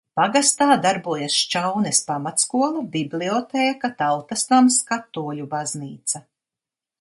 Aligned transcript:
Pagastā 0.19 0.67
darbojas 0.85 1.35
Šķaunes 1.41 1.99
pamatskola, 2.07 2.81
bibliotēka, 2.95 3.93
Tautas 4.01 4.47
nams, 4.55 4.81
katoļu 4.91 5.47
baznīca. 5.53 6.25